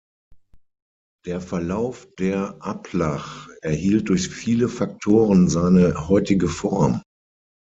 Der 1.27 1.41
Verlauf 1.41 2.07
der 2.17 2.57
Ablach 2.59 3.49
erhielt 3.61 4.09
durch 4.09 4.29
viele 4.29 4.67
Faktoren 4.67 5.47
seine 5.47 6.07
heutige 6.09 6.47
Form. 6.47 7.03